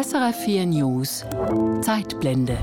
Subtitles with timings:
[0.00, 1.24] SRF 4 News
[1.80, 2.56] Zeitblende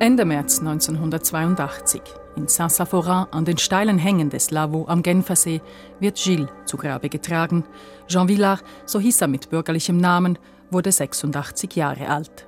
[0.00, 2.02] Ende März 1982
[2.36, 5.62] in Saint-Saphorin an den steilen Hängen des Lavaux am Genfersee
[5.98, 7.64] wird Gilles zu Grabe getragen.
[8.06, 10.38] Jean Villard, so hieß er mit bürgerlichem Namen,
[10.70, 12.46] wurde 86 Jahre alt.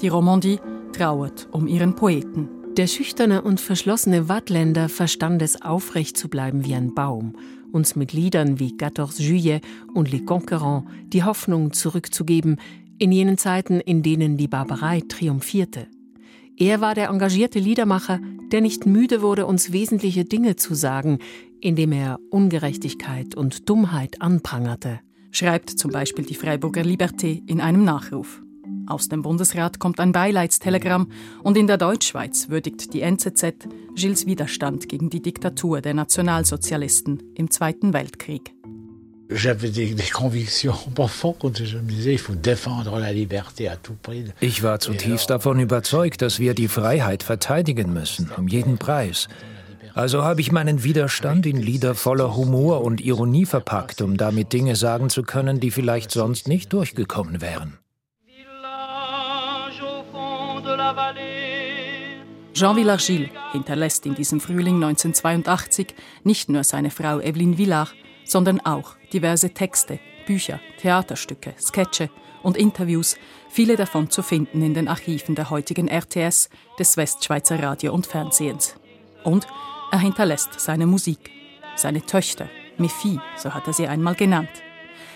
[0.00, 0.60] Die Romandie
[0.92, 2.50] trauert um ihren Poeten.
[2.76, 7.32] Der schüchterne und verschlossene Wattländer verstand es aufrecht zu bleiben wie ein Baum,
[7.76, 9.60] uns mit Liedern wie 14 Juillet
[9.94, 12.56] und Les Conquérants die Hoffnung zurückzugeben
[12.98, 15.86] in jenen Zeiten, in denen die Barbarei triumphierte.
[16.56, 18.18] Er war der engagierte Liedermacher,
[18.50, 21.18] der nicht müde wurde, uns wesentliche Dinge zu sagen,
[21.60, 25.00] indem er Ungerechtigkeit und Dummheit anprangerte.
[25.30, 28.40] Schreibt zum Beispiel die Freiburger Liberté in einem Nachruf.
[28.86, 31.10] Aus dem Bundesrat kommt ein Beileidstelegramm
[31.42, 37.50] und in der Deutschschweiz würdigt die NZZ Gilles Widerstand gegen die Diktatur der Nationalsozialisten im
[37.50, 38.52] Zweiten Weltkrieg.
[39.28, 39.42] Ich
[44.62, 49.26] war zutiefst davon überzeugt, dass wir die Freiheit verteidigen müssen, um jeden Preis.
[49.94, 54.76] Also habe ich meinen Widerstand in Lieder voller Humor und Ironie verpackt, um damit Dinge
[54.76, 57.78] sagen zu können, die vielleicht sonst nicht durchgekommen wären.
[62.56, 65.88] Jean Villard-Gilles hinterlässt in diesem Frühling 1982
[66.24, 72.08] nicht nur seine Frau Evelyn Villard, sondern auch diverse Texte, Bücher, Theaterstücke, Sketche
[72.42, 73.18] und Interviews,
[73.50, 76.48] viele davon zu finden in den Archiven der heutigen RTS,
[76.78, 78.74] des Westschweizer Radio und Fernsehens.
[79.22, 79.46] Und
[79.92, 81.30] er hinterlässt seine Musik,
[81.74, 82.48] seine Töchter,
[82.78, 84.48] Mephi, so hat er sie einmal genannt.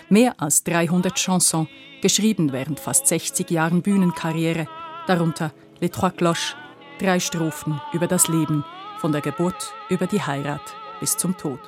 [0.09, 1.69] Mehr als 300 Chansons,
[2.03, 4.67] geschrieben während fast 60 Jahren Bühnenkarriere,
[5.07, 6.55] darunter Les Trois Cloches,
[7.01, 8.63] drei Strophen über das Leben,
[8.99, 10.61] von der Geburt über die Heirat
[10.99, 11.59] bis zum Tod.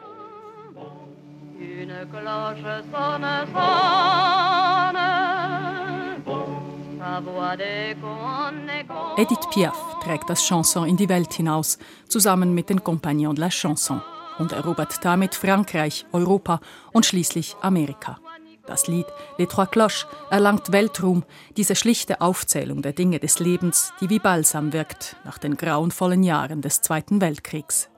[9.18, 13.50] Edith Piaf trägt das Chanson in die Welt hinaus, zusammen mit den Compagnons de la
[13.50, 14.02] Chanson
[14.38, 16.60] und erobert damit Frankreich, Europa
[16.92, 18.20] und schließlich Amerika.
[18.66, 19.08] Das Lied
[19.38, 21.26] Les Trois Cloches erlangt Weltruhm,
[21.58, 26.62] diese schlichte Aufzählung der Dinge des Lebens, die wie Balsam wirkt nach den grauenvollen Jahren
[26.62, 27.90] des Zweiten Weltkriegs.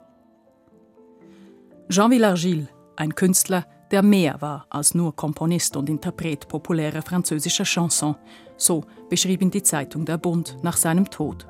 [1.89, 8.15] Jean Villard-Gilles, ein Künstler, der mehr war als nur Komponist und Interpret populärer französischer Chanson.
[8.57, 11.47] So beschrieb ihn die Zeitung Der Bund nach seinem Tod.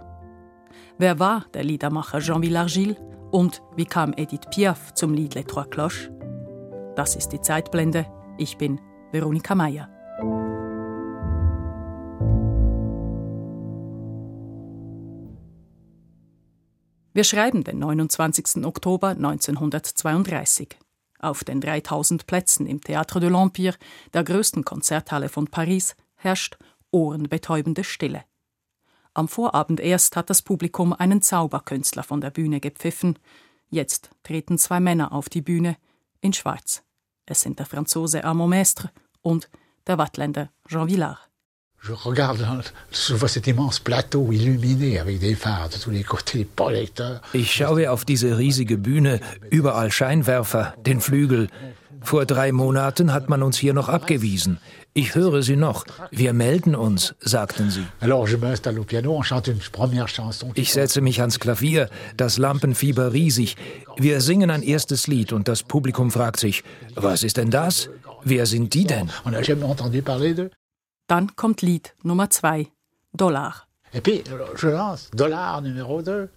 [0.98, 2.98] Wer war der Liedermacher Jean Villard-Gilles
[3.32, 6.12] und wie kam Edith Piaf zum Lied Les Trois Cloches?
[6.98, 8.06] Das ist die Zeitblende.
[8.38, 8.82] Ich bin
[9.16, 9.88] Veronika Mayer.
[17.14, 18.66] Wir schreiben den 29.
[18.66, 20.78] Oktober 1932.
[21.20, 23.76] Auf den 3000 Plätzen im Théâtre de l'Empire,
[24.14, 26.58] der größten Konzerthalle von Paris, herrscht
[26.92, 28.26] ohrenbetäubende Stille.
[29.14, 33.18] Am Vorabend erst hat das Publikum einen Zauberkünstler von der Bühne gepfiffen.
[33.70, 35.78] Jetzt treten zwei Männer auf die Bühne
[36.20, 36.84] in Schwarz.
[37.26, 38.92] Es sind der Franzose Armand Mestre
[39.26, 39.50] und
[39.88, 41.20] der Wattländer Jean Villard.
[41.88, 42.44] Je regarde,
[43.14, 47.22] vois cet immense plateau illuminé avec des phares de tous les côtés, projecteurs.
[47.34, 49.20] Ich schaue auf diese riesige Bühne,
[49.52, 51.48] überall Scheinwerfer, den Flügel.
[52.02, 54.58] Vor drei Monaten hat man uns hier noch abgewiesen.
[54.98, 55.84] Ich höre sie noch.
[56.10, 57.86] Wir melden uns, sagten sie.
[60.54, 63.58] Ich setze mich ans Klavier, das Lampenfieber riesig.
[63.98, 66.64] Wir singen ein erstes Lied und das Publikum fragt sich,
[66.96, 67.90] was ist denn das?
[68.24, 69.12] Wer sind die denn?
[71.08, 72.68] Dann kommt Lied Nummer zwei,
[73.12, 73.68] Dollar.
[73.94, 74.24] Et puis,
[74.62, 76.30] je lance Dollar numéro 2.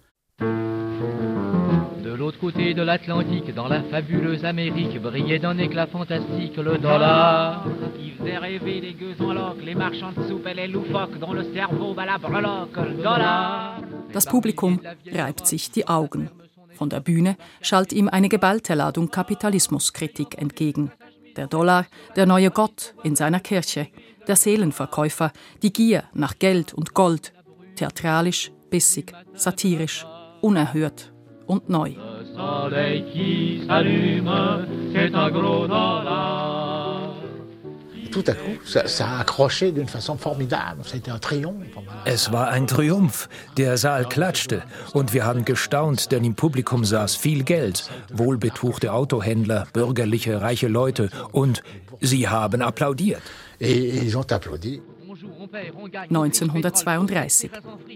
[2.09, 7.63] De l'autre côté de l'Atlantique, dans la fabuleuse Amérique, brillait d'un éclat fantastique le dollar.
[7.99, 11.33] Qui faisait rêver les gueux en loques, les marchands de soupe et les loufoques, dont
[11.33, 13.79] le cerveau bat la breloque, le dollar.
[14.11, 16.31] Das Publikum reibt sich die Augen.
[16.71, 20.91] Von der Bühne schallt ihm eine geballte Ladung Kapitalismuskritik entgegen.
[21.35, 23.87] Der Dollar, der neue Gott in seiner Kirche,
[24.27, 27.33] der Seelenverkäufer, die Gier nach Geld und Gold,
[27.75, 30.07] theatralisch, bissig, satirisch,
[30.41, 31.11] unerhört
[31.49, 31.93] und neu.
[42.05, 43.29] Es war ein Triumph.
[43.57, 44.61] Der Saal klatschte
[44.93, 51.09] und wir haben gestaunt, denn im Publikum saß viel Geld, wohlbetuchte Autohändler, bürgerliche, reiche Leute
[51.31, 51.63] und
[51.99, 53.23] sie haben applaudiert.
[53.59, 54.81] Et ils ont applaudi.
[55.39, 57.51] 1932.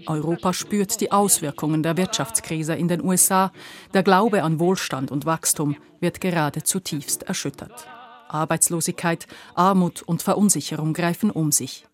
[0.06, 3.52] Europa spürt die Auswirkungen der Wirtschaftskrise in den USA.
[3.92, 7.86] Der Glaube an Wohlstand und Wachstum wird gerade zutiefst erschüttert.
[8.28, 11.86] Arbeitslosigkeit, Armut und Verunsicherung greifen um sich.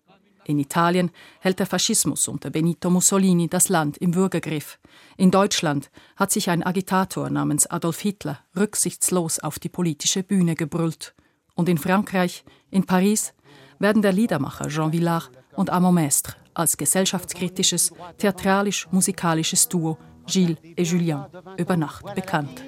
[0.45, 4.79] In Italien hält der Faschismus unter Benito Mussolini das Land im Würgegriff.
[5.17, 11.13] In Deutschland hat sich ein Agitator namens Adolf Hitler rücksichtslos auf die politische Bühne gebrüllt.
[11.53, 13.33] Und in Frankreich, in Paris,
[13.77, 21.25] werden der Liedermacher Jean Villard und Amand Mestre als gesellschaftskritisches, theatralisch-musikalisches Duo Gilles et Julien
[21.57, 22.61] über Nacht bekannt.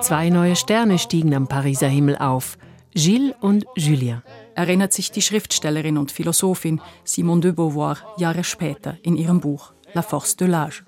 [0.00, 2.58] Zwei neue Sterne stiegen am Pariser Himmel auf,
[2.94, 4.22] Gilles und Julien.
[4.54, 10.02] Erinnert sich die Schriftstellerin und Philosophin Simone de Beauvoir Jahre später in ihrem Buch La
[10.02, 10.82] Force de l'Âge.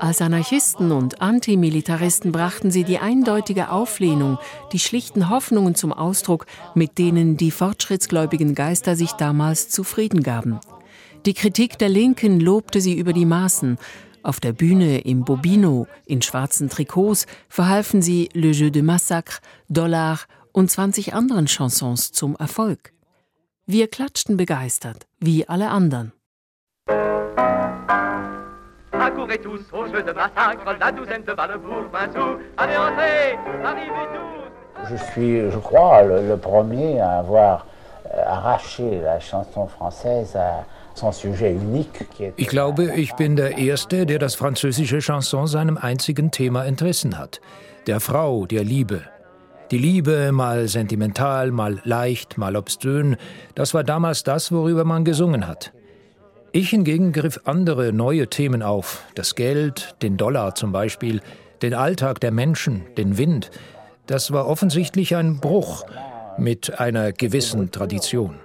[0.00, 4.38] Als Anarchisten und Antimilitaristen brachten sie die eindeutige Auflehnung,
[4.72, 10.58] die schlichten Hoffnungen zum Ausdruck, mit denen die fortschrittsgläubigen Geister sich damals zufrieden gaben.
[11.26, 13.76] Die Kritik der Linken lobte sie über die Maßen.
[14.22, 20.20] Auf der Bühne im Bobino, in schwarzen Trikots, verhalfen sie Le Jeu de Massacre, Dollar
[20.52, 22.94] und 20 anderen Chansons zum Erfolg.
[23.66, 26.12] Wir klatschten begeistert, wie alle anderen.
[29.12, 32.38] Accourez tous au jeu de massacre, la douzaine de balles pour 20 sous.
[32.56, 34.90] Allez, entrez, arrivez tous.
[34.90, 37.66] Je suis, je crois, le, le premier à avoir
[38.06, 40.64] euh, arraché la chanson française à
[42.36, 47.40] Ich glaube, ich bin der Erste, der das französische Chanson seinem einzigen Thema entrissen hat.
[47.86, 49.02] Der Frau, der Liebe.
[49.70, 53.16] Die Liebe, mal sentimental, mal leicht, mal obszön,
[53.54, 55.72] das war damals das, worüber man gesungen hat.
[56.52, 59.04] Ich hingegen griff andere, neue Themen auf.
[59.14, 61.20] Das Geld, den Dollar zum Beispiel,
[61.62, 63.52] den Alltag der Menschen, den Wind.
[64.06, 65.84] Das war offensichtlich ein Bruch
[66.38, 68.40] mit einer gewissen Tradition.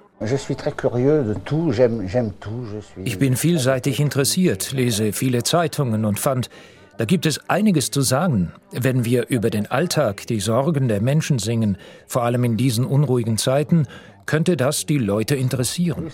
[3.03, 6.49] Ich bin vielseitig interessiert, lese viele Zeitungen und fand,
[6.97, 11.39] da gibt es einiges zu sagen, wenn wir über den Alltag, die Sorgen der Menschen
[11.39, 13.87] singen, vor allem in diesen unruhigen Zeiten,
[14.27, 16.11] könnte das die Leute interessieren.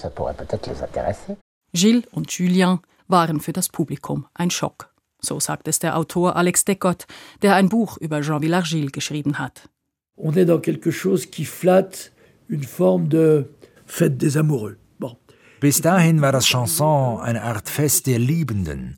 [1.74, 4.94] Gilles und Julien waren für das Publikum ein Schock.
[5.20, 7.06] So sagt es der Autor Alex Decott,
[7.42, 9.70] der ein Buch über Jean Villargil geschrieben hat.
[10.18, 12.12] On est dans quelque chose qui flatte
[12.48, 13.46] une forme de
[13.86, 14.78] fête des amoureux.
[15.00, 15.16] Bon.
[15.60, 18.98] Bis dahin war das Chanson eine Art Fest der Liebenden.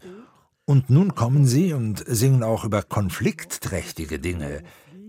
[0.65, 4.63] Und nun kommen sie und singen auch über konfliktträchtige Dinge,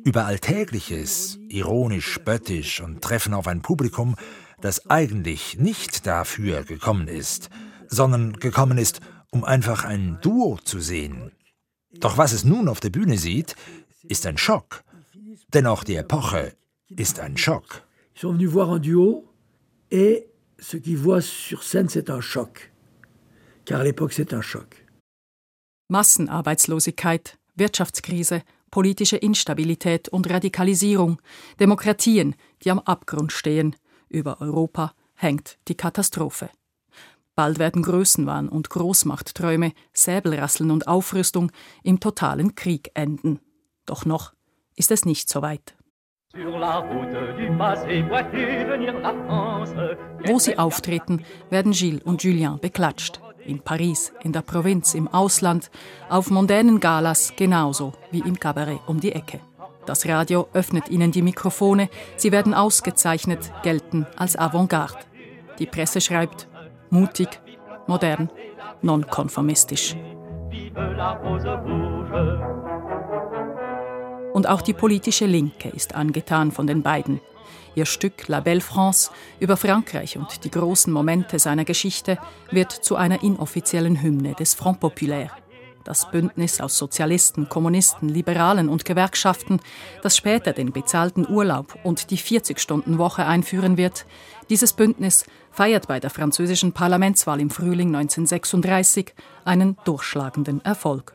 [0.04, 4.16] über Alltägliches, ironisch, spöttisch und treffen auf ein Publikum,
[4.60, 7.50] das eigentlich nicht dafür gekommen ist,
[7.88, 11.32] sondern gekommen ist, um einfach ein Duo zu sehen.
[11.92, 13.56] Doch was es nun auf der Bühne sieht,
[14.08, 14.84] ist ein Schock.
[15.52, 16.54] Denn auch die Epoche
[16.88, 17.82] ist ein Schock.
[18.14, 19.24] Ils sont venus voir un duo
[19.90, 20.26] et
[20.58, 22.72] ce qu'ils voient sur scène c'est un choc.
[23.64, 24.84] Car l'époque c'est un choc.
[25.88, 31.20] Massenarbeitslosigkeit, Wirtschaftskrise, politische Instabilität und Radikalisierung,
[31.60, 33.76] Demokratien, die am Abgrund stehen.
[34.14, 36.48] Über Europa hängt die Katastrophe.
[37.34, 41.50] Bald werden Größenwahn und Großmachtträume, Säbelrasseln und Aufrüstung
[41.82, 43.40] im totalen Krieg enden.
[43.86, 44.32] Doch noch
[44.76, 45.74] ist es nicht so weit.
[50.26, 55.72] Wo sie auftreten, werden Gilles und Julien beklatscht in Paris, in der Provinz, im Ausland,
[56.08, 59.40] auf mondänen Galas genauso wie im Kabarett um die Ecke.
[59.86, 64.98] Das Radio öffnet ihnen die Mikrofone, sie werden ausgezeichnet, gelten als Avantgarde.
[65.58, 66.48] Die Presse schreibt
[66.90, 67.28] mutig,
[67.86, 68.30] modern,
[68.82, 69.94] nonkonformistisch.
[74.32, 77.20] Und auch die politische Linke ist angetan von den beiden.
[77.74, 79.10] Ihr Stück La Belle France
[79.40, 82.18] über Frankreich und die großen Momente seiner Geschichte
[82.50, 85.30] wird zu einer inoffiziellen Hymne des Front Populaire.
[85.84, 89.60] Das Bündnis aus Sozialisten, Kommunisten, Liberalen und Gewerkschaften,
[90.02, 94.06] das später den bezahlten Urlaub und die 40-Stunden-Woche einführen wird,
[94.48, 99.14] dieses Bündnis feiert bei der französischen Parlamentswahl im Frühling 1936
[99.44, 101.12] einen durchschlagenden Erfolg.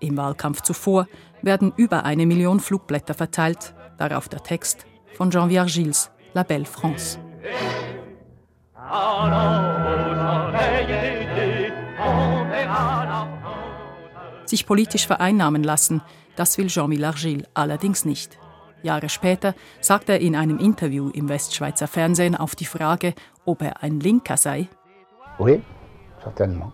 [0.00, 1.08] Im Wahlkampf zuvor
[1.40, 4.84] werden über eine Million Flugblätter verteilt, darauf der Text
[5.14, 7.18] von Jean Virgils La Belle France.
[14.50, 16.02] Sich politisch vereinnahmen lassen,
[16.34, 18.36] das will Jean Villargil allerdings nicht.
[18.82, 23.14] Jahre später sagt er in einem Interview im Westschweizer Fernsehen auf die Frage,
[23.44, 24.68] ob er ein Linker sei.
[25.38, 25.62] Oui,
[26.20, 26.72] certainement.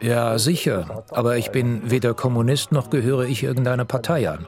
[0.00, 1.04] Ja, sicher.
[1.10, 4.46] Aber ich bin weder Kommunist noch gehöre ich irgendeiner Partei an.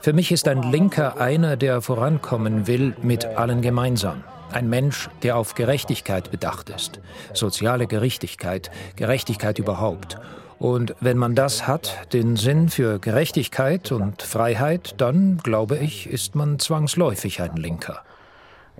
[0.00, 4.22] Für mich ist ein Linker einer, der vorankommen will mit allen gemeinsam.
[4.52, 7.00] Ein Mensch, der auf Gerechtigkeit bedacht ist.
[7.34, 10.16] Soziale Gerechtigkeit, Gerechtigkeit überhaupt.
[10.58, 16.34] Und wenn man das hat, den Sinn für Gerechtigkeit und Freiheit, dann, glaube ich, ist
[16.34, 18.02] man zwangsläufig ein Linker.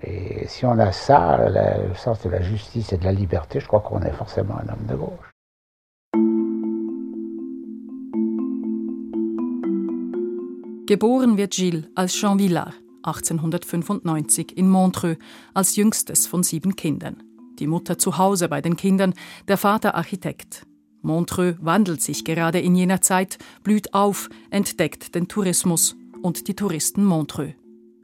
[0.01, 3.81] Si on a ça, le sens de la justice et de la liberté, je crois
[3.81, 5.29] qu'on est forcément un homme de gauche.
[10.87, 15.17] Geboren wird Gilles als Jean Villard 1895 in Montreux
[15.53, 17.21] als jüngstes von sieben Kindern.
[17.59, 19.13] Die Mutter zu Hause bei den Kindern,
[19.47, 20.65] der Vater Architekt.
[21.01, 27.03] Montreux wandelt sich gerade in jener Zeit, blüht auf, entdeckt den Tourismus und die Touristen
[27.03, 27.53] Montreux.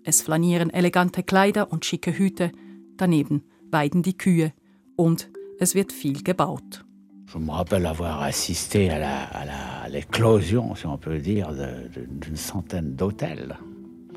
[0.03, 2.51] Es flanieren elegante Kleider und schicke Hüte,
[2.97, 4.53] daneben weiden die Kühe
[4.95, 6.85] und es wird viel gebaut.
[7.33, 11.51] Je me rappelle avoir assisté à l'éclosion, si on peut dire,
[11.95, 13.55] d'une centaine d'hôtels.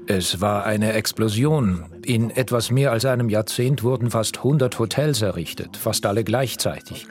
[0.06, 1.84] Es war eine Explosion.
[2.04, 7.06] In etwas mehr als einem Jahrzehnt wurden fast 100 Hotels errichtet, fast alle gleichzeitig.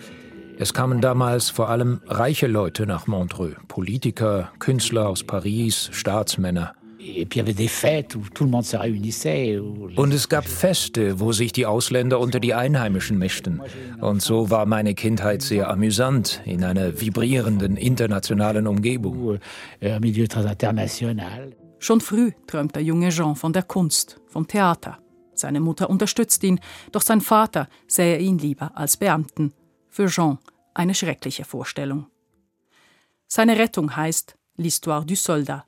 [0.59, 6.73] Es kamen damals vor allem reiche Leute nach Montreux, Politiker, Künstler aus Paris, Staatsmänner.
[9.95, 13.61] Und es gab Feste, wo sich die Ausländer unter die Einheimischen mischten.
[14.01, 19.39] Und so war meine Kindheit sehr amüsant in einer vibrierenden internationalen Umgebung.
[21.79, 24.97] Schon früh träumt der junge Jean von der Kunst, vom Theater.
[25.35, 26.59] Seine Mutter unterstützt ihn,
[26.91, 29.53] doch sein Vater sähe ihn lieber als Beamten.
[29.97, 30.37] Für Jean
[30.75, 32.05] eine schreckliche Vorstellung.
[33.27, 35.65] Seine Rettung heißt L'Histoire du Soldat,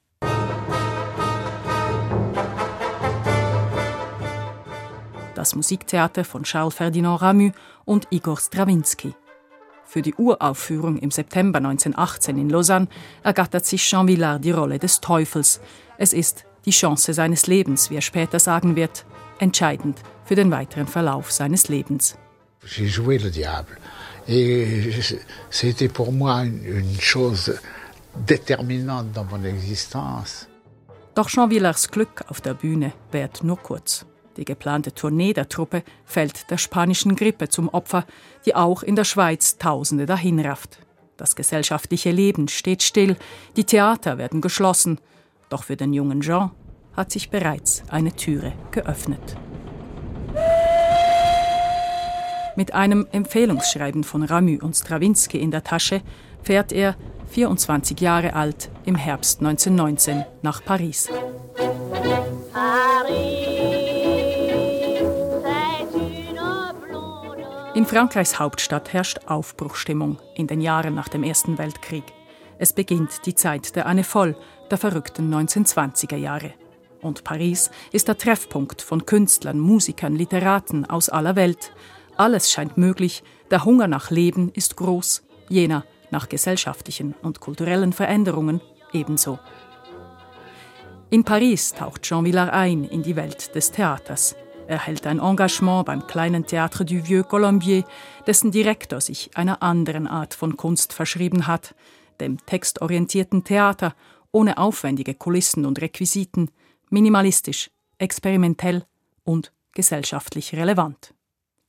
[5.33, 7.49] das Musiktheater von Charles Ferdinand Ramu
[7.85, 9.15] und Igor Strawinski.
[9.83, 12.87] Für die Uraufführung im September 1918 in Lausanne
[13.23, 15.59] ergattert sich Jean Villard die Rolle des Teufels.
[15.97, 19.07] Es ist die Chance seines Lebens, wie er später sagen wird,
[19.39, 22.15] entscheidend für den weiteren Verlauf seines Lebens.
[22.63, 23.77] J'ai joué le diable.
[24.31, 24.91] Et
[25.49, 27.59] c'était pour moi une chose
[28.27, 30.47] déterminante dans mon existence.
[31.15, 34.05] Doch Jean Villards Glück auf der Bühne währt nur kurz.
[34.37, 38.05] Die geplante Tournee der Truppe fällt der spanischen Grippe zum Opfer,
[38.45, 40.77] die auch in der Schweiz Tausende dahinrafft.
[41.17, 43.17] Das gesellschaftliche Leben steht still,
[43.57, 45.01] die Theater werden geschlossen.
[45.49, 46.51] Doch für den jungen Jean
[46.95, 49.37] hat sich bereits eine Türe geöffnet.
[52.59, 56.01] Mit einem Empfehlungsschreiben von Ramu und Strawinski in der Tasche
[56.43, 56.97] fährt er,
[57.29, 61.07] 24 Jahre alt, im Herbst 1919 nach Paris.
[67.75, 72.03] In Frankreichs Hauptstadt herrscht Aufbruchstimmung in den Jahren nach dem Ersten Weltkrieg.
[72.57, 74.35] Es beginnt die Zeit der Anne Voll,
[74.69, 76.53] der verrückten 1920er Jahre.
[76.99, 81.71] Und Paris ist der Treffpunkt von Künstlern, Musikern, Literaten aus aller Welt.
[82.19, 88.59] Alles scheint möglich, der Hunger nach Leben ist groß, jener nach gesellschaftlichen und kulturellen Veränderungen
[88.91, 89.39] ebenso.
[91.11, 94.35] In Paris taucht Jean Villard ein in die Welt des Theaters.
[94.67, 97.85] Er hält ein Engagement beim kleinen Théâtre du Vieux Colombier,
[98.27, 101.73] dessen Direktor sich einer anderen Art von Kunst verschrieben hat,
[102.19, 103.95] dem textorientierten Theater
[104.33, 106.51] ohne aufwendige Kulissen und Requisiten,
[106.89, 108.83] minimalistisch, experimentell
[109.23, 111.13] und gesellschaftlich relevant.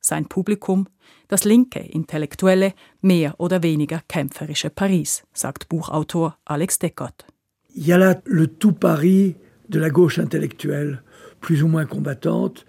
[0.00, 0.86] Sein Publikum,
[1.28, 7.26] das linke, intellektuelle, mehr oder weniger kämpferische Paris, sagt Buchautor Alex Deckert.
[7.74, 9.36] Il y a là le tout Paris
[9.68, 11.02] de la gauche intellectuelle,
[11.40, 12.64] plus ou moins combattante,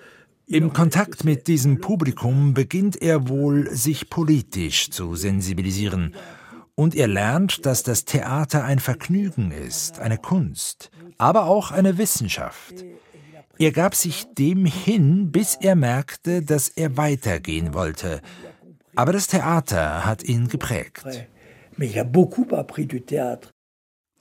[0.54, 6.14] im Kontakt mit diesem Publikum beginnt er wohl, sich politisch zu sensibilisieren.
[6.76, 12.84] Und er lernt, dass das Theater ein Vergnügen ist, eine Kunst, aber auch eine Wissenschaft.
[13.62, 18.20] Er gab sich dem hin, bis er merkte, dass er weitergehen wollte.
[18.96, 21.06] Aber das Theater hat ihn geprägt.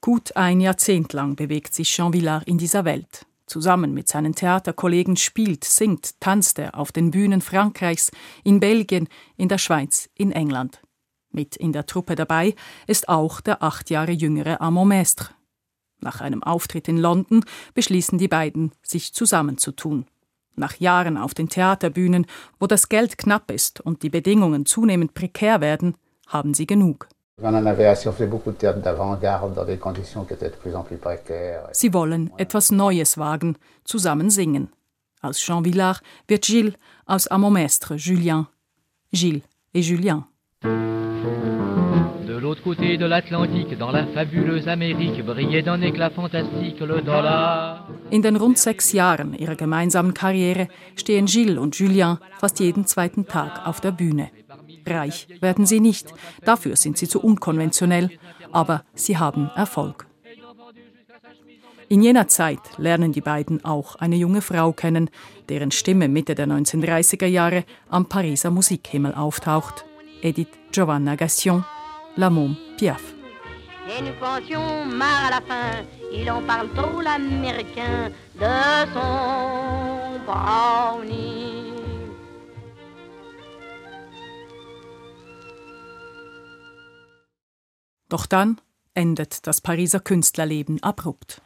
[0.02, 3.24] Gut ein Jahrzehnt lang bewegt sich Jean Villard in dieser Welt.
[3.46, 8.10] Zusammen mit seinen Theaterkollegen spielt, singt, tanzt er auf den Bühnen Frankreichs,
[8.44, 10.82] in Belgien, in der Schweiz, in England.
[11.30, 12.54] Mit in der Truppe dabei
[12.86, 15.30] ist auch der acht Jahre jüngere Armand Mestre.
[16.00, 20.06] Nach einem Auftritt in London beschließen die beiden, sich zusammenzutun.
[20.56, 22.26] Nach Jahren auf den Theaterbühnen,
[22.58, 25.94] wo das Geld knapp ist und die Bedingungen zunehmend prekär werden,
[26.26, 27.08] haben sie genug.
[31.72, 34.70] Sie wollen etwas Neues wagen, zusammen singen.
[35.22, 36.74] Aus Jean Villard wird Gilles,
[37.06, 38.46] aus Amomestre Julien.
[39.12, 39.42] Gilles
[39.72, 40.24] et Julien.
[42.40, 47.86] L'autre côté de l'Atlantique, dans la fabuleuse Amérique, brillait d'un éclat fantastique le dollar.
[48.10, 53.26] In den rund sechs Jahren ihrer gemeinsamen Karriere stehen Gilles und Julien fast jeden zweiten
[53.26, 54.30] Tag auf der Bühne.
[54.86, 58.10] Reich werden sie nicht, dafür sind sie zu unkonventionell,
[58.52, 60.06] aber sie haben Erfolg.
[61.90, 65.10] In jener Zeit lernen die beiden auch eine junge Frau kennen,
[65.50, 69.84] deren Stimme Mitte der 1930er Jahre am Pariser Musikhimmel auftaucht.
[70.22, 71.64] Edith Giovanna Gassion,
[72.20, 73.14] La Môme Piaf.
[73.98, 78.52] une pension, marre à la fin, il en parle trop l'américain de
[78.92, 81.72] son brownie.
[88.10, 88.60] Doch dann
[88.94, 91.40] endet das Pariser Künstlerleben abrupt.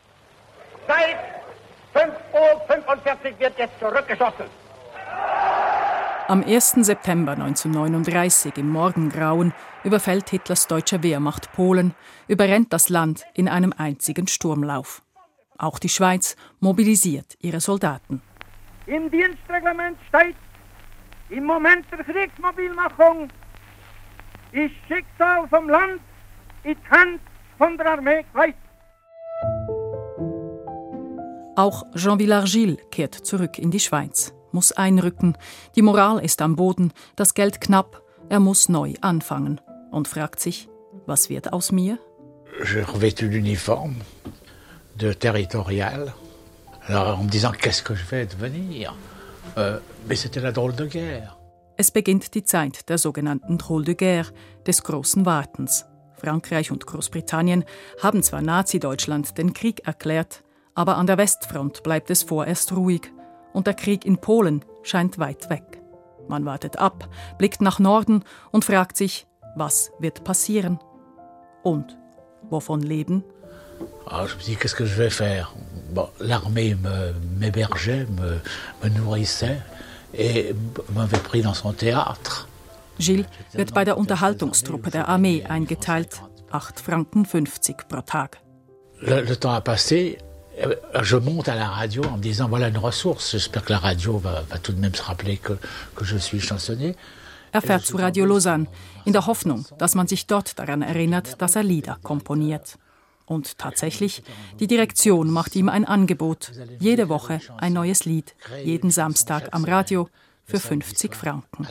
[0.89, 1.19] Seit
[1.95, 4.64] 5.45 Uhr wird jetzt zurückgeschossen.
[6.27, 6.77] Am 1.
[6.87, 9.53] September 1939 im Morgengrauen
[9.83, 11.95] überfällt Hitlers deutsche Wehrmacht Polen,
[12.29, 15.03] überrennt das Land in einem einzigen Sturmlauf.
[15.59, 18.23] Auch die Schweiz mobilisiert ihre Soldaten.
[18.87, 20.37] Im Dienstreglement steht,
[21.29, 23.29] im Moment der Kriegsmobilmachung
[24.53, 26.01] ist Schicksal vom Land
[26.63, 27.21] in die Hand
[27.59, 28.59] von der Armee gelegt.
[31.57, 35.37] Auch Jean Villargil kehrt zurück in die Schweiz, muss einrücken.
[35.77, 38.03] Die Moral ist am Boden, das Geld knapp.
[38.31, 40.69] Er muss neu anfangen und fragt sich,
[41.07, 41.99] was wird aus mir?
[42.65, 43.97] Je revêtu l'uniforme
[44.97, 46.15] de territorial.
[46.87, 48.95] Alors en me disant qu'est-ce que je vais devenir
[49.57, 51.37] euh, Mais c'était la drôle de guerre.
[51.77, 54.33] Es beginnt die Zeit der sogenannten Drôle de guerre,
[54.67, 55.85] des großen Wartens.
[56.15, 57.65] Frankreich und Großbritannien
[58.01, 60.45] haben zwar Nazi-Deutschland den Krieg erklärt,
[60.75, 63.11] aber an der Westfront bleibt es vorerst ruhig
[63.55, 65.81] und der Krieg in Polen scheint weit weg.
[66.29, 67.09] Man wartet ab,
[67.39, 70.79] blickt nach Norden und fragt sich, was wird passieren?
[71.63, 71.97] Und
[72.51, 73.25] wovon leben?
[74.07, 75.53] Alors je me dis, qu'est-ce que je vais faire
[75.93, 76.77] bon, L'armée
[77.41, 78.41] m'hébergeait, me,
[78.83, 79.61] me, nourrissait
[80.13, 80.55] et
[80.95, 82.49] m'avait pris dans son théâtre.
[82.99, 88.41] Gilles wird bei der Unterhaltungstruppe der Armee eingeteilt, 8 Franken 50 pro Tag.
[89.01, 90.19] Le, le temps a passé,
[91.03, 93.33] je monte à la radio en me disant voilà une ressource.
[93.33, 95.55] J'espère que la radio va, va, tout de même se rappeler que,
[95.95, 96.95] que je suis chansonnier.
[97.53, 98.67] Er fährt zu Radio Lausanne,
[99.07, 102.79] in der Hoffnung, dass man sich dort daran erinnert, dass er Lieder komponiert.
[103.27, 104.23] Und tatsächlich,
[104.59, 106.51] die Direktion macht ihm ein Angebot.
[106.81, 110.09] Jede Woche ein neues Lied, jeden Samstag am Radio
[110.45, 111.67] für 50 Franken.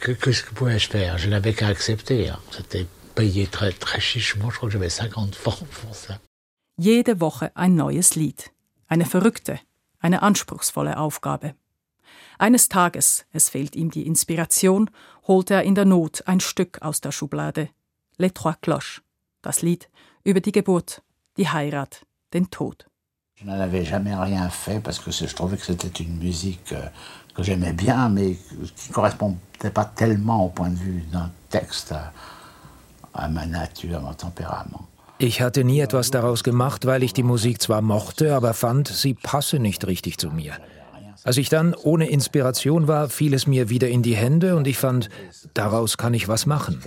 [0.00, 2.32] Qu'est-ce que pouvais-je faire Je n'avais qu'à accepter.
[2.50, 4.50] C'était payé très, très chichement.
[4.50, 6.18] Je crois que j'avais 50 francs pour ça.
[6.76, 8.50] Jede Woche ein neues Lied.
[8.88, 9.60] Eine verrückte,
[10.00, 11.54] eine anspruchsvolle Aufgabe.
[12.36, 14.90] Eines Tages, es fehlt ihm die Inspiration,
[15.28, 17.68] holt er in der Not ein Stück aus der Schublade.
[18.16, 19.02] Les Trois Cloches,
[19.40, 19.88] das Lied
[20.24, 21.02] über die Geburt,
[21.36, 22.86] die Heirat, den Tod.
[23.36, 26.88] Je n'en avais jamais rien fait parce que je trouvais que c'était une musique euh,
[27.36, 28.36] que j'aimais bien, mais
[28.74, 31.94] qui ne correspondait pas tellement au point de vue d'un texte
[33.12, 34.88] à, ma nature, à mon tempérament.
[35.24, 39.14] Ich hatte nie etwas daraus gemacht, weil ich die Musik zwar mochte, aber fand, sie
[39.14, 40.58] passe nicht richtig zu mir.
[41.22, 44.76] Als ich dann ohne Inspiration war, fiel es mir wieder in die Hände und ich
[44.76, 45.08] fand,
[45.54, 46.82] daraus kann ich was machen.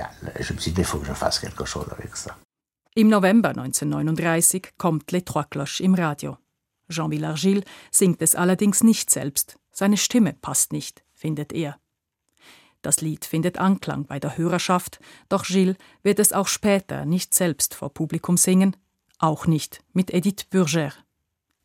[2.94, 6.38] Im November 1939 kommt Les Trois Cloches im Radio.
[6.92, 9.58] Jean Villargil singt es allerdings nicht selbst.
[9.72, 11.80] Seine Stimme passt nicht, findet er.
[12.82, 17.74] Das Lied findet Anklang bei der Hörerschaft, doch Gilles wird es auch später nicht selbst
[17.74, 18.76] vor Publikum singen,
[19.20, 20.94] auch nicht mit Edith Burger.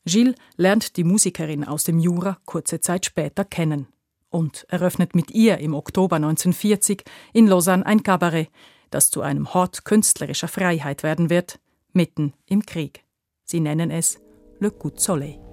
[0.05, 3.87] Gilles lernt die Musikerin aus dem Jura kurze Zeit später kennen
[4.31, 8.49] und eröffnet mit ihr im Oktober 1940 in Lausanne ein Kabarett,
[8.91, 11.61] das zu einem Hort künstlerischer Freiheit werden wird,
[11.93, 13.05] mitten im Krieg.
[13.45, 14.19] Sie nennen es
[14.59, 15.52] Le Coup de Soleil.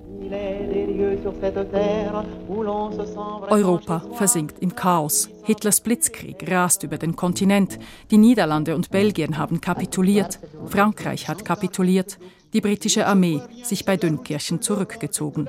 [3.49, 5.29] Europa versinkt im Chaos.
[5.43, 7.79] Hitlers Blitzkrieg rast über den Kontinent.
[8.11, 10.39] Die Niederlande und Belgien haben kapituliert.
[10.67, 12.17] Frankreich hat kapituliert.
[12.53, 15.47] Die britische Armee sich bei Dünkirchen zurückgezogen.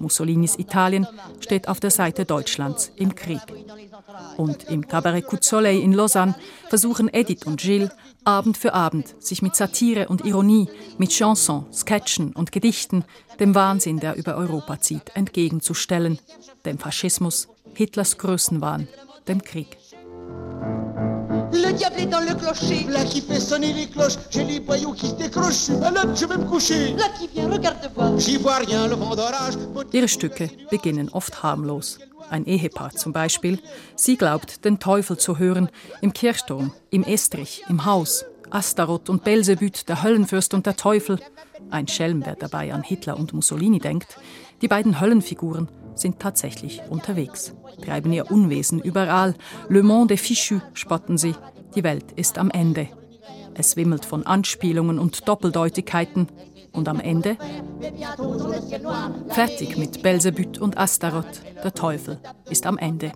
[0.00, 1.06] Mussolinis Italien
[1.40, 3.40] steht auf der Seite Deutschlands im Krieg.
[4.36, 6.34] Und im Cabaret Coup in Lausanne
[6.68, 7.90] versuchen Edith und Gilles
[8.24, 13.04] Abend für Abend sich mit Satire und Ironie, mit Chansons, Sketchen und Gedichten
[13.38, 16.18] dem Wahnsinn, der über Europa zieht, entgegenzustellen,
[16.66, 18.88] dem Faschismus, Hitlers Größenwahn,
[19.26, 19.78] dem Krieg.
[21.62, 22.86] Le diable est dans le clocher.
[22.88, 24.16] Là qui fait sonner les cloches.
[24.30, 25.48] J'ai les boyaux qui se décrochent.
[25.48, 26.94] Je suis malade, je vais me coucher.
[26.94, 28.18] Là qui vient, regarde voir.
[28.18, 29.54] J'y vois rien, le vent d'orage.
[29.92, 31.98] Ihre Stücke beginnen oft harmlos.
[32.30, 33.60] Ein Ehepaar zum Beispiel.
[33.96, 35.68] Sie glaubt, den Teufel zu hören.
[36.00, 38.24] Im Kirchturm, im Estrich, im Haus.
[38.50, 41.18] Astaroth und Belzebüt, der Höllenfürst und der Teufel.
[41.70, 44.16] Ein Schelm, wer dabei an Hitler und Mussolini denkt.
[44.62, 49.34] Die beiden Höllenfiguren sind tatsächlich unterwegs, treiben ihr Unwesen überall.
[49.68, 51.34] Le monde est fichu, spotten sie.
[51.74, 52.88] Die Welt ist am Ende.
[53.54, 56.28] Es wimmelt von Anspielungen und Doppeldeutigkeiten.
[56.72, 57.36] Und am Ende?
[59.28, 61.42] Fertig mit Belzebüt und Astaroth.
[61.62, 63.12] Der Teufel ist am Ende.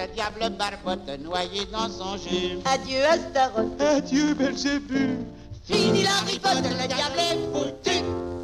[0.00, 2.60] Le diable barbote noyé dans son jus.
[2.64, 3.80] Adieu Astaroth.
[3.80, 5.18] Adieu Belzébut.
[5.64, 8.39] Fini la ripote, le diable est foutu.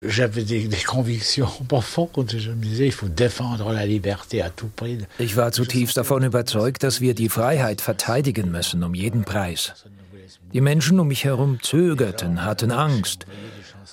[0.00, 2.32] J'avais des, des, convictions profondes.
[2.32, 4.98] Je me disais, il faut défendre la liberté à tout prix.
[5.18, 9.72] Ich war zutiefst davon überzeugt, dass wir die Freiheit verteidigen müssen, um jeden Preis.
[10.52, 13.26] Die Menschen um mich herum zögerten, hatten Angst.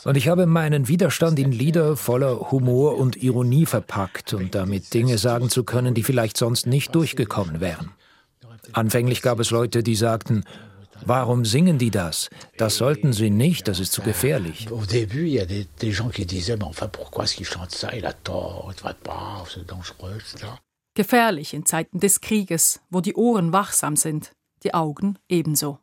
[0.03, 5.17] Und ich habe meinen Widerstand in Lieder voller Humor und Ironie verpackt, um damit Dinge
[5.17, 7.89] sagen zu können, die vielleicht sonst nicht durchgekommen wären.
[8.73, 10.43] Anfänglich gab es Leute, die sagten,
[11.07, 12.29] Warum singen die das?
[12.57, 14.71] Das sollten sie nicht, das ist zu gefährlich.
[14.71, 17.45] Au début, il y a des, des gens qui disaient, mais enfin, pourquoi est-ce qu'il
[17.45, 17.95] chante ça?
[17.95, 20.47] Il a tort, il va pas, c'est dangereux, etc.
[20.95, 24.31] Gefährlich in Zeiten des Krieges, wo die Ohren wachsam sind,
[24.63, 25.77] die Augen ebenso.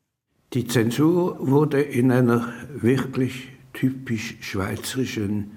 [0.54, 5.52] Die Zensur wurde in einer wirklich typisch schweizerischen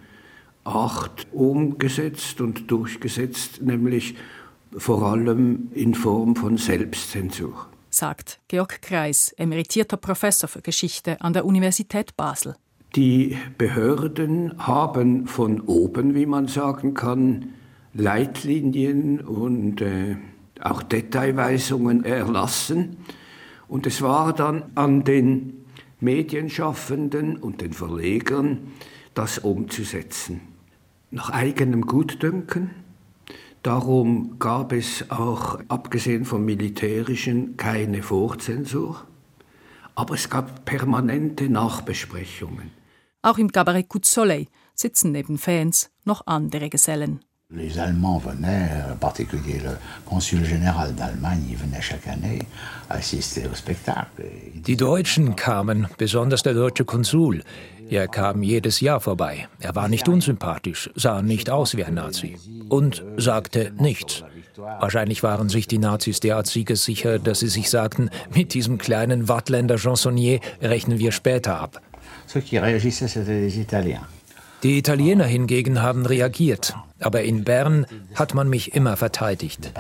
[0.63, 4.15] Art umgesetzt und durchgesetzt, nämlich
[4.77, 11.45] vor allem in Form von Selbstzensur sagt Georg Kreis, emeritierter Professor für Geschichte an der
[11.45, 12.55] Universität Basel.
[12.95, 17.53] Die Behörden haben von oben, wie man sagen kann,
[17.93, 20.17] Leitlinien und äh,
[20.61, 22.97] auch Detailweisungen erlassen.
[23.67, 25.65] Und es war dann an den
[25.99, 28.71] Medienschaffenden und den Verlegern,
[29.13, 30.41] das umzusetzen.
[31.11, 32.71] Nach eigenem Gutdünken
[33.65, 39.07] Darum gab es auch, abgesehen vom militärischen, keine Vorzensur.
[39.95, 42.69] Aber es gab permanente Nachbesprechungen.
[43.23, 47.21] Auch im Cabaret Coup de Soleil sitzen neben Fans noch andere Gesellen.
[47.49, 52.41] Les Allemands venaient, en particulier le consul général d'Allemagne, il venait chaque année
[52.89, 54.23] assister au spectacle.
[54.53, 57.43] Die Deutschen kamen, besonders der deutsche Konsul.
[57.89, 59.47] Er kam jedes Jahr vorbei.
[59.59, 62.37] Er war nicht unsympathisch, sah nicht aus wie ein Nazi
[62.69, 64.23] und sagte nichts.
[64.57, 69.77] Wahrscheinlich waren sich die Nazis derart siegessicher, dass sie sich sagten, mit diesem kleinen Wattländer
[69.77, 71.81] Chansonnier rechnen wir später ab.
[74.63, 79.71] Die Italiener hingegen haben reagiert, aber in Bern hat man mich immer verteidigt.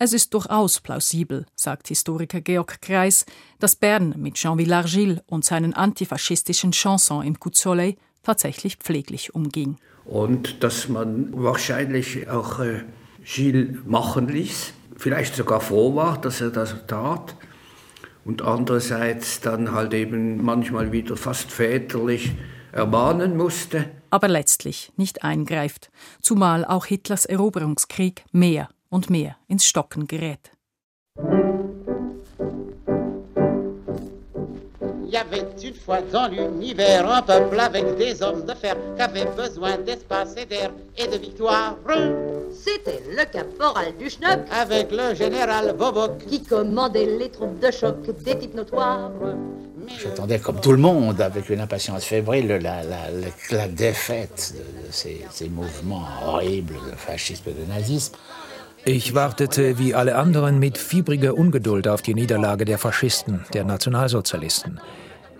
[0.00, 3.26] Es ist durchaus plausibel, sagt Historiker Georg Kreis,
[3.58, 9.34] dass Bern mit Jean Villargil und seinen antifaschistischen Chansons im Coup de Soleil tatsächlich pfleglich
[9.34, 9.76] umging.
[10.04, 12.84] Und dass man wahrscheinlich auch äh,
[13.24, 17.34] Gilles machen ließ, vielleicht sogar froh war, dass er das tat.
[18.24, 22.30] Und andererseits dann halt eben manchmal wieder fast väterlich
[22.70, 23.90] ermahnen musste.
[24.10, 25.90] Aber letztlich nicht eingreift,
[26.22, 30.50] zumal auch Hitlers Eroberungskrieg mehr und mehr ins Stocken gerät.
[35.04, 39.02] Il y avait une fois dans l'univers un peuple avec des hommes de fer qui
[39.02, 41.76] avait besoin d'espace et d'air et de victoire.
[42.52, 47.96] C'était le caporal du Schnock avec le général Boboc qui commandait les troupes de choc
[48.22, 49.10] des types notoires.
[49.98, 54.86] J'attendais comme tout le monde, avec une impatience fébrile, la, la, la, la défaite de,
[54.86, 58.14] de ces, ces mouvements horribles de fascisme et de nazisme.
[58.90, 64.80] Ich wartete wie alle anderen mit fiebriger Ungeduld auf die Niederlage der Faschisten, der Nationalsozialisten.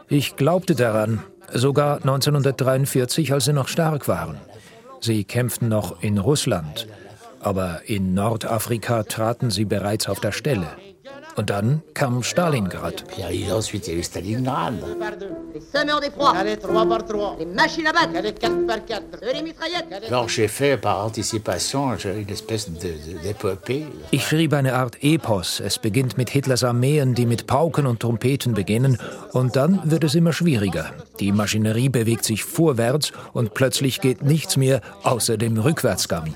[0.07, 4.37] Ich glaubte daran, sogar 1943, als sie noch stark waren.
[5.01, 6.89] Sie kämpften noch in Russland,
[7.41, 10.67] aber in Nordafrika traten sie bereits auf der Stelle.
[11.39, 13.05] Und dann kam Stalingrad.
[24.11, 25.61] Ich schrieb eine Art Epos.
[25.61, 28.99] Es beginnt mit Hitlers Armeen, die mit Pauken und Trompeten beginnen.
[29.33, 30.91] Und dann wird es immer schwieriger.
[31.21, 36.35] Die Maschinerie bewegt sich vorwärts und plötzlich geht nichts mehr außer dem Rückwärtsgang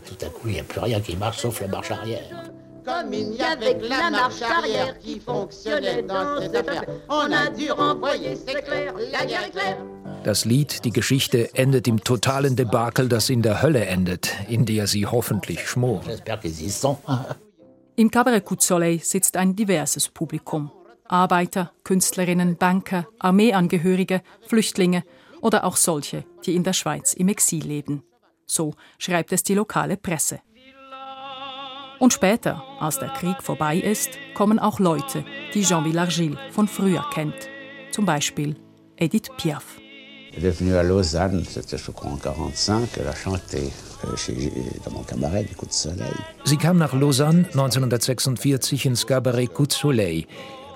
[2.85, 6.85] comme il n'y avait que la marche arrière qui fonctionnait dans cette affaire.
[7.09, 9.79] On a dû renvoyer, c'est clair, la guerre est claire.
[10.25, 14.87] Das Lied, die Geschichte endet im totalen Debakel, das in der Hölle endet, in der
[14.87, 16.21] sie hoffentlich schmoren.
[17.97, 20.71] Im Cabaret Coup de Soleil sitzt ein diverses Publikum.
[21.09, 25.03] Arbeiter, Künstlerinnen, Banker, Armeeangehörige, Flüchtlinge
[25.41, 28.05] oder auch solche, die in der Schweiz im Exil leben.
[28.47, 30.41] So schreibt es die lokale Presse.
[32.03, 37.05] Und später, als der Krieg vorbei ist, kommen auch Leute, die Jean Villargil von früher
[37.15, 37.49] kennt.
[37.93, 38.57] Zum Beispiel
[38.97, 39.79] Edith Piaf.
[40.37, 43.71] Elle est venue à Lausanne, c'était je crois en 45, elle a chanté
[44.05, 44.51] euh, chez,
[44.85, 46.17] dans mon cabaret du Coup de Soleil.
[46.43, 50.27] Sie kam nach Lausanne 1946 ins Cabaret Coup de Soleil.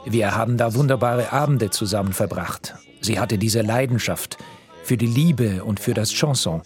[0.04, 2.76] Wir haben da wunderbare Abende zusammen verbracht.
[3.00, 4.38] Sie hatte diese Leidenschaft
[4.84, 6.62] für die Liebe und für das Chanson.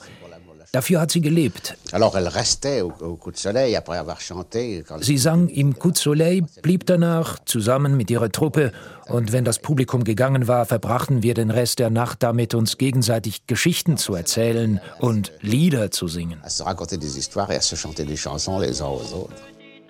[0.72, 1.76] Dafür hat sie gelebt.
[5.00, 8.72] Sie sang im Coup de Soleil, blieb danach zusammen mit ihrer Truppe
[9.08, 13.48] und wenn das Publikum gegangen war, verbrachten wir den Rest der Nacht damit, uns gegenseitig
[13.48, 16.40] Geschichten zu erzählen und Lieder zu singen.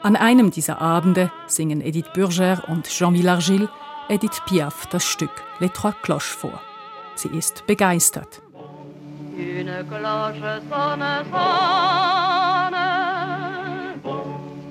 [0.02, 3.68] An einem dieser Abende singen Edith Burger und Jean Villargil
[4.08, 6.58] Edith Piaf das Stück Les Trois Cloches vor.
[7.16, 8.40] Sie ist begeistert.
[9.40, 12.76] Une cloche sonne, sonne,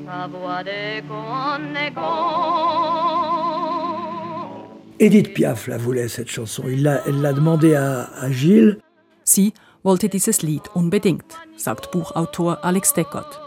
[0.06, 2.12] sa voix d'écho en écho.
[5.00, 6.66] Edith Piaf la voulait, cette chanson.
[6.68, 8.78] Il l'a, elle l'a demandé à, à Gilles.
[9.24, 9.54] Sie
[9.84, 13.42] wollte dieses Lied unbedingt, sagt Buchautor Alex Deckert.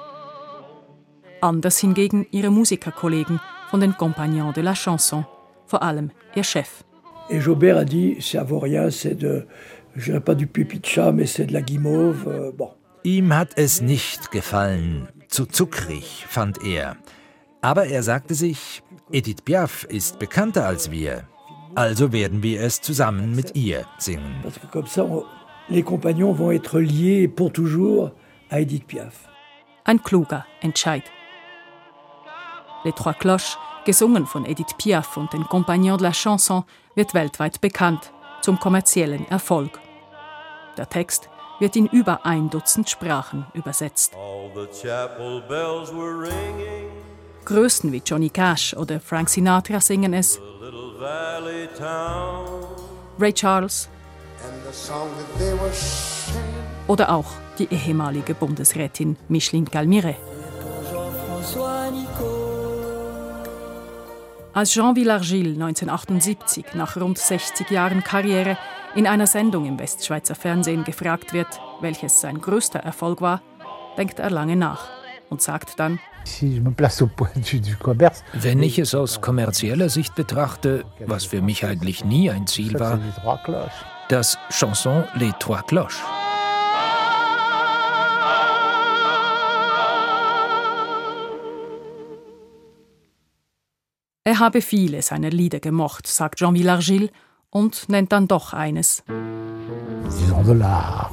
[1.40, 3.38] Anders hingegen ihre Musikerkollegen
[3.70, 5.24] von den Compagnons de la Chanson,
[5.66, 6.82] vor allem ihr Chef.
[7.30, 9.46] Et Jobert a dit, ça vaut rien, c'est de,
[9.94, 12.26] je dirais pas du pipi de chat, mais c'est de la guimauve.
[12.28, 12.70] Euh, bon.
[13.04, 16.96] Ihm hat es nicht gefallen, zu zuckrig, fand er.
[17.60, 21.24] Aber er sagte sich, Edith Piaf ist bekannter als wir,
[21.74, 24.36] also werden wir es zusammen mit ihr singen.
[24.42, 25.24] Parce que comme ça, on,
[25.68, 28.12] les compagnons vont être liés pour toujours
[28.50, 29.28] à Edith Piaf.
[29.84, 31.02] Ein kluger Entscheid.
[32.84, 37.60] Les Trois Cloches, gesungen von Edith Piaf und den Compagnons de la Chanson, wird weltweit
[37.60, 39.81] bekannt, zum kommerziellen Erfolg.
[40.76, 44.12] Der Text wird in über ein Dutzend Sprachen übersetzt.
[47.44, 50.40] Größten wie Johnny Cash oder Frank Sinatra singen es.
[53.18, 53.88] Ray Charles.
[56.86, 57.26] Oder auch
[57.58, 60.16] die ehemalige Bundesrätin Micheline Galmire.
[64.54, 68.58] Als Jean Villargil 1978 nach rund 60 Jahren Karriere
[68.94, 71.48] in einer Sendung im Westschweizer Fernsehen gefragt wird,
[71.80, 73.40] welches sein größter Erfolg war,
[73.96, 74.90] denkt er lange nach
[75.30, 75.98] und sagt dann,
[78.34, 83.00] Wenn ich es aus kommerzieller Sicht betrachte, was für mich eigentlich nie ein Ziel war,
[84.08, 86.02] das Chanson Les Trois Cloches.
[94.24, 97.10] Er habe viele seiner Lieder gemocht, sagt Jean Villargil
[97.50, 99.02] und nennt dann doch eines.
[100.46, 101.10] Dollar.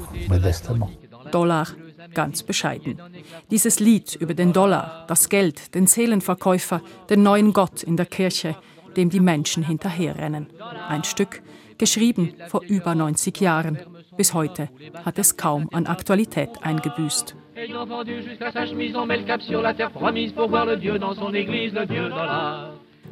[1.31, 1.67] Dollar,
[2.13, 3.01] ganz bescheiden.
[3.49, 8.55] Dieses Lied über den Dollar, das Geld, den Seelenverkäufer, den neuen Gott in der Kirche,
[8.95, 10.47] dem die Menschen hinterherrennen.
[10.87, 11.41] Ein Stück,
[11.79, 13.79] geschrieben vor über 90 Jahren.
[14.17, 14.69] Bis heute
[15.03, 17.35] hat es kaum an Aktualität eingebüßt.
[17.59, 20.65] Ayant vendu jusqu'à sa chemise, on met le cap sur la terre promise pour voir
[20.65, 22.68] le Dieu dans son église, le Dieu dollar.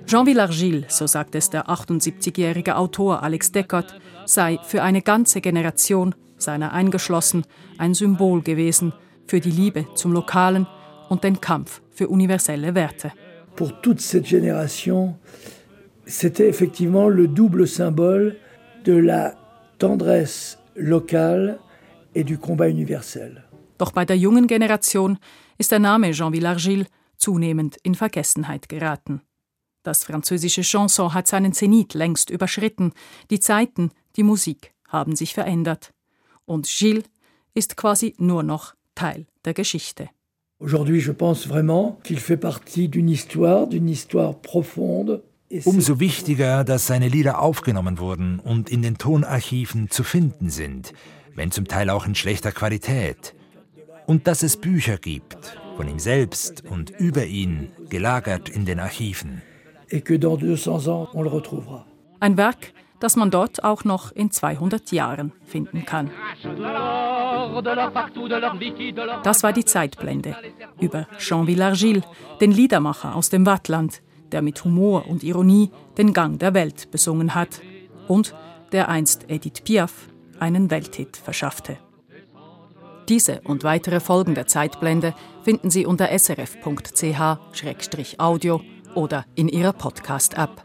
[0.08, 6.16] Jean Villargil, so sagt es der 78-jährige Autor Alex Deckert, sei für eine ganze Generation,
[6.38, 7.44] seiner eingeschlossen,
[7.78, 8.94] ein Symbol gewesen
[9.28, 10.66] für die Liebe zum Lokalen
[11.10, 13.12] und den Kampf für universelle Werte.
[13.58, 15.16] Pour toute cette génération,
[16.06, 18.38] c'était effectivement le double symbole
[18.86, 19.36] de la
[19.78, 21.60] tendresse locale
[22.16, 23.44] et du combat universel.
[23.78, 25.18] Doch bei der jungen Generation
[25.58, 26.86] ist der Name Jean Villargil
[27.18, 29.22] zunehmend in Vergessenheit geraten.
[29.88, 32.92] Das französische Chanson hat seinen Zenit längst überschritten.
[33.32, 35.94] Die Zeiten, die Musik haben sich verändert.
[36.44, 37.06] Und Gilles
[37.54, 40.10] ist quasi nur noch Teil der Geschichte.
[40.60, 45.24] Aujourd'hui, je pense vraiment qu'il fait partie d'une histoire, d'une histoire profonde.
[45.64, 50.92] Umso wichtiger, dass seine Lieder aufgenommen wurden und in den Tonarchiven zu finden sind,
[51.34, 53.34] wenn zum Teil auch in schlechter Qualität.
[54.06, 59.42] Und dass es Bücher gibt, von ihm selbst und über ihn, gelagert in den Archiven.
[59.90, 61.86] Et que dans 200 ans, on le retrouvera.
[62.20, 66.12] Ein Werk, das man dort auch noch in 200 Jahren finden kann.
[69.24, 70.36] Das war die Zeitblende
[70.80, 72.04] über Jean Villargil,
[72.42, 77.36] den Liedermacher aus dem Wattland, der mit Humor und Ironie den Gang der Welt besungen
[77.36, 77.62] hat
[78.08, 78.36] und
[78.72, 81.78] der einst Edith Piaf einen Welthit verschaffte.
[83.08, 86.62] Diese und weitere Folgen der Zeitblende finden Sie unter srf.ch-audio
[88.98, 90.64] oder in Ihrer Podcast-App.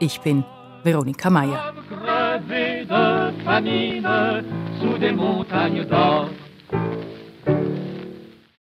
[0.00, 0.42] Ich bin
[0.84, 1.74] Veronika Mayer.
[1.90, 4.42] crevé de famine
[4.80, 6.30] sous des montagnes d'or.